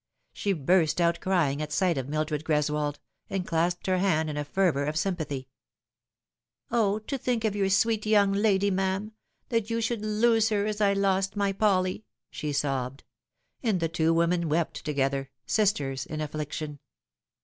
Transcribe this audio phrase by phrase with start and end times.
[0.33, 2.97] She burst out crying at sight of Mildred Greswold,
[3.29, 5.47] and clasped her hand in a fervour of sympathy."
[6.71, 9.11] O, to think of your sweet young lady, ma'am 1
[9.49, 13.03] that you should lose her, as I lost my Polly!" she sobbed;
[13.61, 16.79] and the two women wept together sisters in affliction.